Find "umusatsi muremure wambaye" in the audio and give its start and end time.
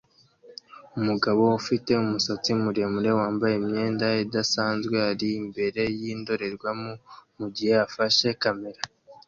2.03-3.53